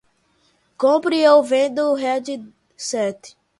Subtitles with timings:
[0.79, 3.37] Compre ou venda o headset